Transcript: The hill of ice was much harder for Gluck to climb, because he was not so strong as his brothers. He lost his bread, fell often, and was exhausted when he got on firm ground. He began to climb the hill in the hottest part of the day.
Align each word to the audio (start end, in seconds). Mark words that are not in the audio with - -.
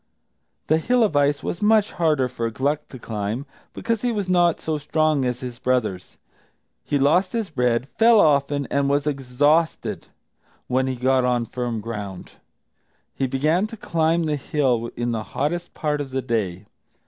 The 0.65 0.79
hill 0.79 1.03
of 1.03 1.15
ice 1.15 1.43
was 1.43 1.61
much 1.61 1.91
harder 1.91 2.27
for 2.27 2.49
Gluck 2.49 2.87
to 2.87 2.97
climb, 2.97 3.45
because 3.71 4.01
he 4.01 4.11
was 4.11 4.27
not 4.27 4.59
so 4.59 4.79
strong 4.79 5.25
as 5.25 5.41
his 5.41 5.59
brothers. 5.59 6.17
He 6.83 6.97
lost 6.97 7.33
his 7.33 7.51
bread, 7.51 7.87
fell 7.99 8.19
often, 8.19 8.65
and 8.71 8.89
was 8.89 9.05
exhausted 9.05 10.07
when 10.65 10.87
he 10.87 10.95
got 10.95 11.23
on 11.23 11.45
firm 11.45 11.81
ground. 11.81 12.31
He 13.13 13.27
began 13.27 13.67
to 13.67 13.77
climb 13.77 14.23
the 14.23 14.37
hill 14.37 14.89
in 14.95 15.11
the 15.11 15.21
hottest 15.37 15.75
part 15.75 16.01
of 16.01 16.09
the 16.09 16.23
day. 16.23 16.65